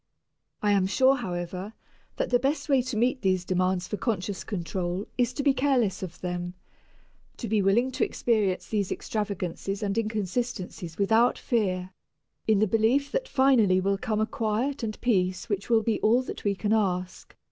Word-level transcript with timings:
I 0.63 0.71
am 0.71 0.87
sure, 0.87 1.17
however, 1.17 1.73
that 2.15 2.31
the 2.31 2.39
best 2.39 2.67
way 2.69 2.81
to 2.81 2.97
meet 2.97 3.21
these 3.21 3.45
demands 3.45 3.87
for 3.87 3.97
conscious 3.97 4.43
control 4.43 5.05
is 5.15 5.31
to 5.33 5.43
be 5.43 5.53
careless 5.53 6.01
of 6.01 6.19
them, 6.21 6.55
to 7.37 7.47
be 7.47 7.61
willing 7.61 7.91
to 7.91 8.03
experience 8.03 8.67
these 8.67 8.91
extravagances 8.91 9.83
and 9.83 9.95
inconsistencies 9.95 10.97
without 10.97 11.37
fear, 11.37 11.91
in 12.47 12.57
the 12.57 12.65
belief 12.67 13.11
that 13.11 13.27
finally 13.27 13.79
will 13.79 13.99
come 13.99 14.19
a 14.19 14.25
quiet 14.25 14.81
and 14.81 14.99
peace 15.01 15.49
which 15.49 15.69
will 15.69 15.83
be 15.83 15.99
all 15.99 16.23
that 16.23 16.43
we 16.43 16.55
can 16.55 16.73
ask. 16.73 17.35